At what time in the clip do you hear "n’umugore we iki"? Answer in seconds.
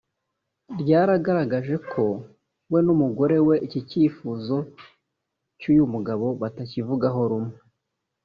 2.85-3.79